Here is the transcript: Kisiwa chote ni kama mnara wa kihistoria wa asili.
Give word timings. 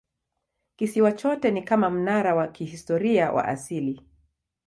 Kisiwa 0.75 1.11
chote 1.11 1.51
ni 1.51 1.61
kama 1.61 1.89
mnara 1.89 2.35
wa 2.35 2.47
kihistoria 2.47 3.31
wa 3.31 3.45
asili. 3.47 4.01